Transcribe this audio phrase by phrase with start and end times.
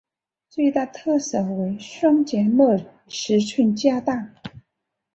[0.49, 4.33] 最大特色为双萤幕尺寸加大。